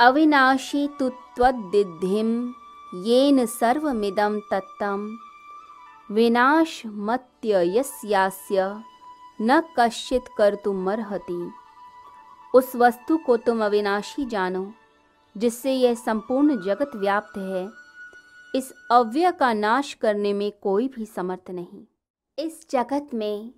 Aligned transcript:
अविनाशी 0.00 0.88
तु 0.88 1.08
त्वद्दिद्धिं, 1.08 2.52
येन 3.02 3.46
सर्वमिदं 3.46 4.40
तत्तं 4.40 5.16
विनाशमत्य 6.10 7.78
यस्यास्य 7.78 8.82
न 9.40 9.62
कश्चित 9.78 10.24
कर्तुमर्हति। 10.38 11.50
उस 12.54 12.76
वस्तु 12.76 13.16
को 13.16 13.36
तुम 13.36 13.64
अविनाशी 13.64 14.24
जानो, 14.24 14.72
जिससे 15.36 15.72
यह 15.72 15.94
संपूर्ण 15.94 16.62
जगत 16.62 16.90
व्याप्त 16.96 17.38
है। 17.38 17.68
इस 18.54 18.72
अव्यय 18.90 19.30
का 19.32 19.52
नाश 19.52 19.94
करने 19.94 20.32
में 20.32 20.52
कोई 20.62 20.88
भी 20.88 21.06
समर्थ 21.06 21.50
नहीं। 21.50 21.84
इस 22.38 22.70
जगत 22.70 23.08
में 23.14 23.50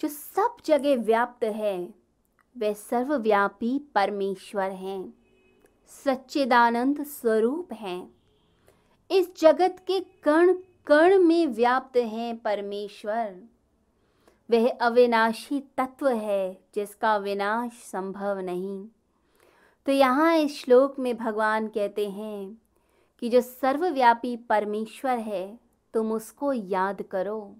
जो 0.00 0.08
सब 0.08 0.56
जगह 0.64 0.96
व्याप्त 0.96 1.44
है 1.44 1.94
वे 2.58 2.74
सर्वव्यापी 2.74 3.78
परमेश्वर 3.94 4.70
हैं। 4.70 5.21
सच्चिदानंद 5.88 7.02
स्वरूप 7.04 7.72
हैं। 7.72 8.14
इस 9.10 9.40
जगत 9.40 9.76
के 9.86 10.00
कण 10.00 10.52
कण 10.86 11.18
में 11.18 11.46
व्याप्त 11.46 11.96
हैं 11.96 12.38
परमेश्वर। 12.38 13.34
वह 14.50 14.68
अविनाशी 14.70 15.60
तत्व 15.60 16.08
है 16.08 16.58
जिसका 16.74 17.16
विनाश 17.16 17.72
संभव 17.72 18.38
नहीं। 18.38 18.86
तो 19.86 19.92
यहाँ 19.92 20.36
इस 20.36 20.58
श्लोक 20.58 20.98
में 20.98 21.16
भगवान 21.16 21.66
कहते 21.66 22.08
हैं 22.10 22.62
कि 23.18 23.28
जो 23.28 23.40
सर्वव्यापी 23.40 24.36
परमेश्वर 24.36 25.18
है, 25.18 25.58
तुम 25.94 26.12
उसको 26.12 26.52
याद 26.52 27.02
करो। 27.02 27.56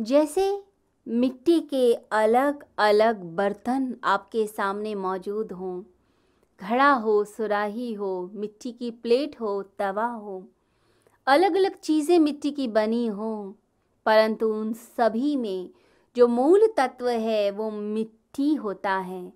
जैसे 0.00 0.62
मिट्टी 1.08 1.60
के 1.60 1.94
अलग 1.94 2.64
अलग 2.78 3.22
बर्तन 3.22 3.96
आपके 4.04 4.46
सामने 4.46 4.94
मौजूद 4.94 5.52
हों 5.52 5.82
घड़ा 6.62 6.92
हो, 6.92 7.24
सुराही 7.24 7.92
हो, 7.92 8.30
मिट्टी 8.34 8.72
की 8.72 8.90
प्लेट 8.90 9.40
हो, 9.40 9.62
तवा 9.62 10.06
हो। 10.06 10.48
अलग 11.26 11.54
अलग 11.54 11.76
चीज़ें 11.76 12.18
मिट्टी 12.18 12.50
की 12.50 12.68
बनी 12.68 13.06
हो, 13.06 13.56
परंतु 14.06 14.48
उन 14.48 14.72
सभी 14.72 15.36
में 15.36 15.70
जो 16.16 16.28
मूल 16.28 16.66
तत्व 16.76 17.08
है, 17.08 17.50
वो 17.50 17.70
मिट्टी 17.70 18.54
होता 18.54 18.96
है। 18.96 19.32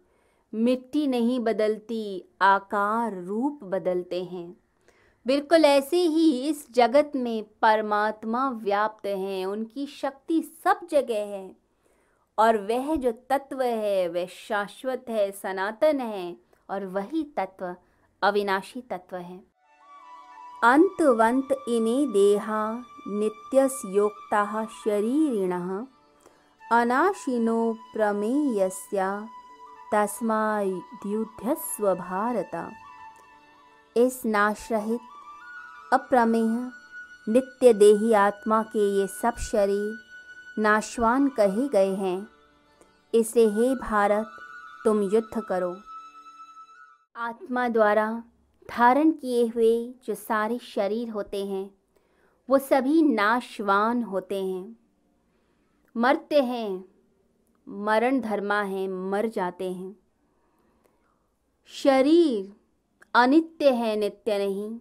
मिट्टी 0.55 1.07
नहीं 1.07 1.41
बदलती, 1.41 2.25
आकार 2.43 3.23
रूप 3.23 3.61
बदलते 3.65 4.25
हैं। 4.25 4.57
बिल्कुल 5.27 5.65
ऐसे 5.65 5.97
ही 5.97 6.49
इस 6.49 6.73
जगत 6.73 7.13
में 7.17 7.45
परमात्मा 7.63 8.51
व्याप्त 8.51 9.07
हैं, 9.07 9.47
उनकी 9.47 9.87
शक्ति 9.87 10.43
सब 10.43 10.81
जगह 10.91 11.25
है। 11.25 11.57
और 12.39 12.57
वह 12.57 12.97
जो 12.97 13.13
तत्व 13.13 13.63
है, 13.63 14.09
वह 14.09 14.27
शाश्वत 14.27 15.05
है, 15.09 15.33
सनातन 15.33 16.01
है 16.01 16.44
और 16.71 16.87
वही 16.87 17.23
तत्व 17.23 17.77
अविनाशी 18.23 18.81
तत्व 18.81 19.17
है। 19.17 19.45
अंतवंत 20.65 21.49
इमे 21.69 22.07
देहा 22.07 22.85
नित्यस्योक्ताः 23.09 24.65
शरीरिण 24.65 25.85
अनाशिनो 26.73 27.73
प्रमेयस्या 27.73 29.29
तस्माद्युध्यस्व 29.93 31.95
भारत। 31.95 32.73
इस 33.97 34.27
नाशरहित 34.27 35.01
अप्रमेय 35.93 36.71
नित्य 37.29 37.73
देही 37.73 38.13
आत्मा 38.13 38.63
के 38.63 38.79
ये 38.79 39.07
सब 39.07 39.37
शरीर 39.37 39.99
नाशवान 40.59 41.29
कहे 41.29 41.69
गए 41.69 41.95
हैं। 41.95 42.29
इसे 43.15 43.49
हे 43.49 43.75
भारत, 43.75 44.27
तुम 44.85 45.03
युद्ध 45.03 45.41
करो। 45.41 45.77
आत्मा 47.17 47.69
द्वारा 47.69 48.25
धारण 48.71 49.11
किए 49.11 49.47
हुए 49.47 49.95
जो 50.05 50.15
सारे 50.15 50.59
शरीर 50.59 51.11
होते 51.11 51.47
हैं, 51.47 51.71
वो 52.51 52.59
सभी 52.59 53.03
नाशवान 53.03 54.03
होते 54.03 54.45
हैं। 54.45 54.77
मरते 55.97 56.43
हैं, 56.43 56.85
मरण 57.69 58.21
धर्मा 58.21 58.63
है, 58.63 58.89
मर 58.89 59.27
जाते 59.27 59.73
हैं। 59.73 59.97
शरीर 61.67 62.57
अनित्य 63.15 63.71
है, 63.71 63.97
नित्य 63.97 64.39
नहीं, 64.39 64.81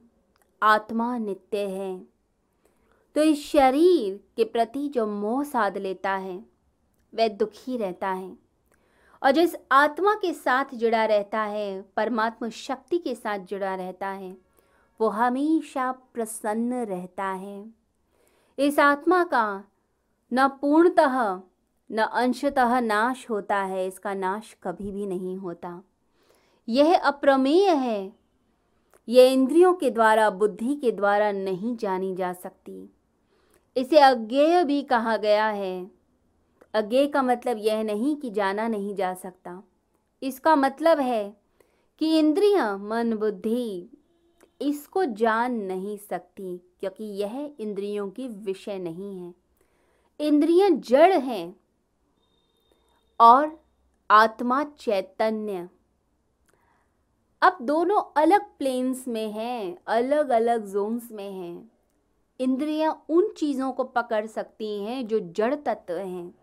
आत्मा 0.63 1.17
नित्य 1.17 1.57
है। 1.57 2.07
तो 3.15 3.23
इस 3.23 3.45
शरीर 3.45 4.23
के 4.37 4.43
प्रति 4.43 4.89
जो 4.89 5.07
मोह 5.07 5.43
साध 5.43 5.77
लेता 5.77 6.11
है, 6.11 6.45
वह 7.15 7.27
दुखी 7.27 7.77
रहता 7.77 8.09
है। 8.09 8.42
और 9.23 9.31
जिस 9.31 9.55
आत्मा 9.71 10.15
के 10.15 10.33
साथ 10.33 10.65
जुड़ा 10.73 11.05
रहता 11.05 11.41
है, 11.41 11.81
परमात्मा 11.81 12.49
शक्ति 12.49 12.97
के 12.97 13.15
साथ 13.15 13.39
जुड़ा 13.39 13.75
रहता 13.75 14.07
है, 14.07 14.37
वो 15.01 15.07
हमेशा 15.07 15.91
प्रसन्न 15.91 16.73
रहता 16.73 17.25
है। 17.25 17.65
इस 18.59 18.79
आत्मा 18.79 19.23
का 19.23 19.63
न 20.33 20.47
पूर्णतः, 20.47 21.41
न 21.91 21.97
अंशतः 21.97 22.79
नाश 22.79 23.29
होता 23.29 23.57
है, 23.57 23.87
इसका 23.87 24.13
नाश 24.13 24.57
कभी 24.63 24.91
भी 24.91 25.05
नहीं 25.05 25.37
होता। 25.37 25.83
यह 26.69 26.99
अप्रमेय 26.99 27.69
है। 27.69 28.13
यह 29.09 29.31
इंद्रियों 29.31 29.73
के 29.73 29.89
द्वारा, 29.89 30.29
बुद्धि 30.29 30.75
के 30.75 30.91
द्वारा 30.91 31.31
नहीं 31.31 31.77
जानी 31.77 32.15
जा 32.15 32.33
सकती। 32.33 32.93
इसे 33.77 33.99
अज्ञेय 33.99 34.63
भी 34.63 34.81
कहा 34.81 35.17
गया 35.17 35.47
है। 35.47 36.02
अज्ञेय 36.73 37.07
का 37.07 37.21
मतलब 37.21 37.57
यह 37.57 37.83
नहीं 37.83 38.15
कि 38.15 38.29
जाना 38.29 38.67
नहीं 38.67 38.95
जा 38.95 39.13
सकता। 39.13 39.61
इसका 40.21 40.55
मतलब 40.55 40.99
है 40.99 41.37
कि 42.01 42.17
इंद्रियाँ, 42.19 42.77
मन, 42.77 43.13
बुद्धि 43.13 43.89
इसको 44.61 45.05
जान 45.05 45.53
नहीं 45.55 45.97
सकती, 45.97 46.57
क्योंकि 46.79 47.03
यह 47.03 47.55
इंद्रियों 47.59 48.09
की 48.09 48.27
विषय 48.27 48.79
नहीं 48.79 49.17
है। 49.19 49.33
इंद्रियाँ 50.19 50.69
जड़ 50.69 51.13
हैं 51.13 51.55
और 53.19 53.59
आत्मा 54.09 54.63
चैतन्य। 54.63 55.69
अब 57.41 57.57
दोनों 57.61 58.01
अलग 58.17 58.41
प्लेन्स 58.57 59.07
में 59.07 59.31
हैं 59.31 59.77
अलग 59.87 60.29
अलग 60.29 60.65
जोन्स 60.65 61.11
में 61.11 61.31
हैं। 61.31 61.71
इंद्रियाँ 62.39 63.05
उन 63.09 63.29
चीज़ों 63.29 63.71
को 63.71 63.83
पकड़ 63.83 64.25
सकती 64.25 64.79
हैं 64.83 65.05
जो 65.07 65.19
जड़ 65.19 65.55
तत्व 65.55 65.97
हैं। 65.97 66.33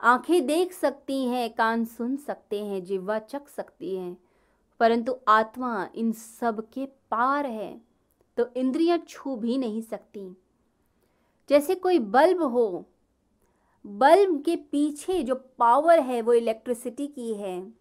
आँखें 0.00 0.46
देख 0.46 0.72
सकती 0.72 1.24
हैं, 1.24 1.52
कान 1.54 1.84
सुन 1.84 2.16
सकते 2.16 2.64
हैं, 2.64 2.84
जिह्वा 2.84 3.18
चख 3.18 3.48
सकती 3.48 3.96
हैं। 3.96 4.16
परंतु 4.80 5.16
आत्मा 5.28 5.88
इन 5.94 6.12
सब 6.12 6.68
के 6.68 6.86
पार 7.10 7.46
है 7.46 7.80
तो 8.36 8.46
इंद्रियाँ 8.56 8.98
छू 8.98 9.36
भी 9.36 9.56
नहीं 9.58 9.82
सकती। 9.82 10.36
जैसे 11.48 11.74
कोई 11.74 11.98
बल्ब 11.98 12.42
हो, 12.42 12.84
बल्ब 13.84 14.42
के 14.42 14.56
पीछे 14.56 15.22
जो 15.22 15.34
पावर 15.58 16.00
है, 16.00 16.20
वो 16.22 16.32
इलेक्ट्रिसिटी 16.32 17.06
की 17.06 17.32
है 17.34 17.72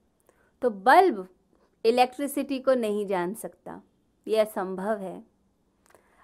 तो 0.62 0.70
बल्ब 0.70 1.28
इलेक्ट्रिसिटी 1.86 2.59
को 2.59 2.74
नहीं 2.74 3.06
जान 3.08 3.34
सकता। 3.34 3.81
यह 4.28 4.44
असंभव 4.44 4.98
है। 4.98 5.24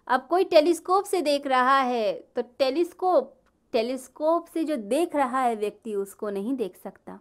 अब 0.08 0.28
कोई 0.30 0.44
टेलीस्कोप 0.44 1.06
से 1.06 1.22
देख 1.22 1.48
रहा 1.48 1.80
है 1.80 2.14
तो 2.36 2.42
टेलीस्कोप 2.42 3.41
टेलीस्कोप 3.74 4.46
से 4.48 4.64
जो 4.64 4.76
देख 4.76 5.16
रहा 5.16 5.40
है 5.40 5.56
व्यक्ति, 5.56 5.96
उसको 5.96 6.30
नहीं 6.30 6.56
देख 6.56 6.78
सकता। 6.84 7.20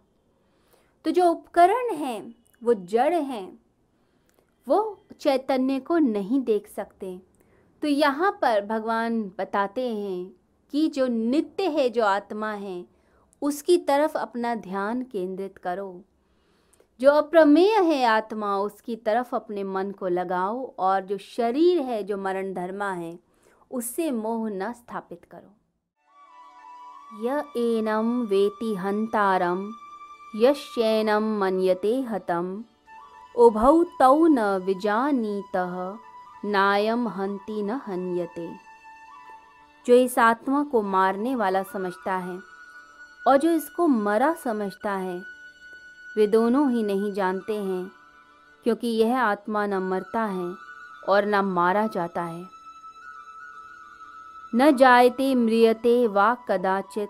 तो 1.05 1.11
जो 1.11 1.31
उपकरण 1.31 1.95
हैं, 1.95 2.35
वो 2.63 2.73
जड़ 2.73 3.13
हैं, 3.13 3.59
वो 4.67 5.05
चैतन्य 5.19 5.79
को 5.79 5.97
नहीं 5.97 6.41
देख 6.41 6.67
सकते। 6.67 7.21
तो 7.81 7.87
यहाँ 7.87 8.31
पर 8.31 8.65
भगवान 8.65 9.23
बताते 9.23 9.89
हैं 9.89 10.33
कि 10.71 10.87
जो 10.87 11.07
नित्य 11.07 11.63
है, 11.63 11.89
जो 11.89 12.03
आत्मा 12.03 12.51
है, 12.51 12.85
उसकी 13.41 13.77
तरफ़ 13.77 14.17
अपना 14.17 14.55
ध्यान 14.55 15.01
केंद्रित 15.01 15.57
करो। 15.57 16.01
जो 16.99 17.11
अप्रमेय 17.11 17.73
है 17.73 18.03
आत्मा, 18.03 18.57
उसकी 18.57 18.95
तरफ़ 18.95 19.35
अपने 19.35 19.63
मन 19.63 19.91
को 19.91 20.07
लगाओ 20.07 20.75
और 20.79 21.01
जो 21.01 21.17
शरीर 21.17 21.81
है, 21.81 22.03
जो 22.03 22.17
मरण 22.17 22.53
धर्मा 22.53 22.91
है, 22.91 23.19
उससे 23.71 24.11
मोह 24.11 24.49
न 24.49 24.73
स्थापित 24.73 25.25
करो। 25.25 25.60
य 27.19 27.43
वेति 28.27 28.75
हन्तारं 28.75 29.71
यश्चैनं 30.35 31.39
मन्यते 31.39 32.01
हतम्। 32.01 32.63
उभौ 33.35 33.83
तौ 33.83 34.27
न 34.27 34.39
विजानीतः 34.39 35.97
नायम 36.45 37.07
हंति 37.07 37.63
न 37.63 37.69
हन्यते। 37.69 38.49
जो 39.85 39.93
इस 39.93 40.19
आत्मा 40.19 40.63
को 40.63 40.81
मारने 40.81 41.35
वाला 41.35 41.63
समझता 41.63 42.15
है, 42.15 42.39
और 43.27 43.37
जो 43.37 43.49
इसको 43.49 43.87
मरा 43.87 44.33
समझता 44.33 44.91
है, 44.91 45.23
वे 46.17 46.27
दोनों 46.27 46.71
ही 46.71 46.83
नहीं 46.83 47.13
जानते 47.13 47.55
हैं, 47.55 47.91
क्योंकि 48.63 48.87
यह 48.87 49.21
आत्मा 49.21 49.65
न 49.65 49.73
मरता 49.73 50.23
है 50.23 50.55
और 51.09 51.25
न 51.25 51.35
मारा 51.35 51.87
जाता 51.87 52.21
है। 52.21 52.60
न 54.55 54.75
जायते 54.75 55.35
म्रियते 55.35 56.07
वा 56.07 56.35
कदाचित। 56.49 57.09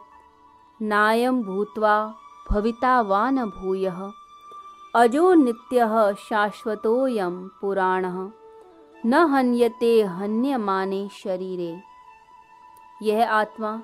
नायम 0.82 1.44
भूत्वा 1.44 2.14
भविता 2.52 3.02
वा 3.02 3.30
न 3.30 3.46
भूय 3.46 3.92
अजो 4.96 5.34
नित्य 5.34 5.80
शाश्वतोयम 6.20 7.48
पुराण। 7.62 8.06
न 9.06 9.14
हन्यते 9.14 10.02
हन्यमाने 10.02 11.10
शरीरे। 11.24 11.82
यह 13.02 13.32
आत्मा 13.32 13.82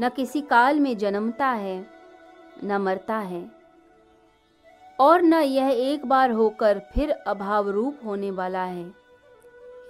न 0.00 0.08
किसी 0.08 0.40
काल 0.40 0.80
में 0.80 0.98
जन्मता 0.98 1.46
है, 1.46 1.86
न 2.64 2.76
मरता 2.76 3.16
है। 3.16 3.50
और 5.00 5.22
न 5.22 5.34
यह 5.34 5.68
एक 5.68 6.06
बार 6.06 6.30
होकर 6.30 6.82
फिर 6.94 7.10
अभाव 7.10 7.68
रूप 7.68 7.96
होने 8.04 8.30
वाला 8.30 8.62
है। 8.62 8.94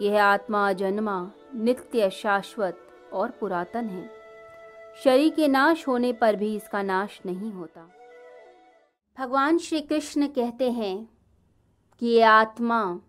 यह 0.02 0.24
आत्मा 0.24 0.72
जन्मा 0.72 1.30
नित्य 1.54 2.10
शाश्वत 2.10 2.82
और 3.12 3.30
पुरातन 3.30 3.88
है। 3.88 4.10
शरीर 5.04 5.34
के 5.34 5.48
नाश 5.48 5.88
होने 5.88 6.12
पर 6.12 6.36
भी 6.36 6.54
इसका 6.56 6.82
नाश 6.82 7.20
नहीं 7.26 7.52
होता। 7.52 7.88
भगवान 9.18 9.58
श्री 9.58 9.80
कृष्ण 9.80 10.26
कहते 10.26 10.70
हैं 10.70 11.08
कि 11.98 12.06
ये 12.06 12.22
आत्मा 12.22 13.00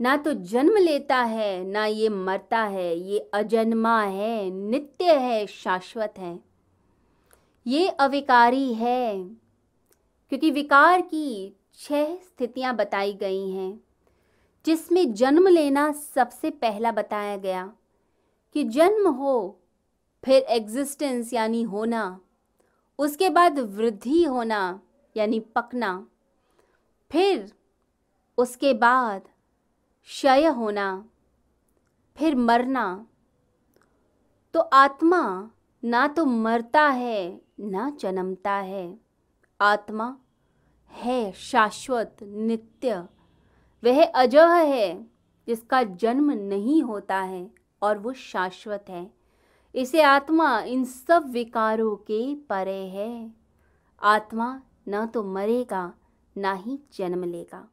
ना 0.00 0.16
तो 0.16 0.32
जन्म 0.32 0.76
लेता 0.76 1.16
है, 1.16 1.64
ना 1.64 1.84
ये 1.86 2.08
मरता 2.08 2.62
है, 2.62 2.96
ये 2.98 3.18
अजन्मा 3.34 4.02
है, 4.02 4.50
नित्य 4.50 5.12
है, 5.12 5.46
शाश्वत 5.46 6.14
है। 6.18 6.38
ये 7.66 7.88
अविकारी 7.88 8.72
है, 8.74 9.24
क्योंकि 10.32 10.50
विकार 10.50 11.00
की 11.00 11.56
छह 11.78 12.14
स्थितियाँ 12.16 12.74
बताई 12.76 13.12
गई 13.12 13.50
हैं, 13.50 13.80
जिसमें 14.64 15.14
जन्म 15.14 15.48
लेना 15.48 15.90
सबसे 15.92 16.50
पहला 16.50 16.92
बताया 16.92 17.36
गया। 17.36 17.72
कि 18.54 18.64
जन्म 18.64 19.08
हो, 19.08 19.60
फिर 20.24 20.42
एग्जिस्टेंस 20.42 21.32
यानी 21.32 21.62
होना, 21.62 22.20
उसके 22.98 23.28
बाद 23.30 23.58
वृद्धि 23.58 24.24
होना 24.24 24.80
यानी 25.16 25.40
पकना, 25.40 26.06
फिर 27.10 27.52
उसके 28.38 28.74
बाद 28.74 29.22
क्षय 30.02 30.46
होना, 30.46 31.04
फिर 32.16 32.36
मरना। 32.36 33.06
तो 34.54 34.60
आत्मा 34.60 35.50
ना 35.84 36.06
तो 36.08 36.24
मरता 36.24 36.88
है, 36.88 37.40
ना 37.60 37.90
जन्मता 37.90 38.52
है। 38.52 38.98
आत्मा 39.60 40.16
है 40.90 41.32
शाश्वत, 41.32 42.16
नित्य। 42.22 43.08
वह 43.82 44.04
अजह 44.04 44.46
है 44.46 45.02
जिसका 45.46 45.82
जन्म 45.82 46.30
नहीं 46.30 46.82
होता 46.82 47.20
है। 47.20 47.61
और 47.82 47.98
वो 47.98 48.12
शाश्वत 48.12 48.84
है। 48.88 49.10
इसे 49.74 50.02
आत्मा 50.02 50.60
इन 50.60 50.84
सब 50.84 51.30
विकारों 51.30 51.96
के 51.96 52.34
परे 52.34 52.86
है। 52.88 53.34
आत्मा 54.02 54.62
न 54.88 55.06
तो 55.06 55.22
मरेगा, 55.22 55.94
ना 56.38 56.52
ही 56.52 56.78
जन्म 56.92 57.24
लेगा। 57.24 57.68